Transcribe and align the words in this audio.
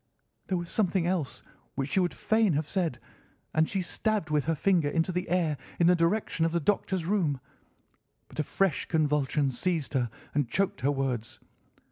There 0.47 0.57
was 0.57 0.71
something 0.71 1.05
else 1.05 1.43
which 1.75 1.91
she 1.91 1.99
would 1.99 2.11
fain 2.15 2.53
have 2.53 2.67
said, 2.67 2.99
and 3.53 3.69
she 3.69 3.83
stabbed 3.83 4.31
with 4.31 4.45
her 4.45 4.55
finger 4.55 4.89
into 4.89 5.11
the 5.11 5.29
air 5.29 5.59
in 5.79 5.85
the 5.85 5.95
direction 5.95 6.43
of 6.43 6.51
the 6.53 6.59
Doctor's 6.59 7.05
room, 7.05 7.39
but 8.27 8.39
a 8.39 8.43
fresh 8.43 8.87
convulsion 8.87 9.51
seized 9.51 9.93
her 9.93 10.09
and 10.33 10.49
choked 10.49 10.81
her 10.81 10.91
words. 10.91 11.37